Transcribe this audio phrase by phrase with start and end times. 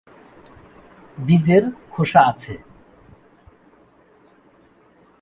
[1.17, 1.63] বীজের
[1.91, 2.53] খোসা আছে।